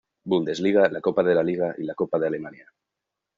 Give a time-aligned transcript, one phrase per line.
[0.31, 2.73] Bundesliga, la Copa de la Liga y la Copa de Alemania.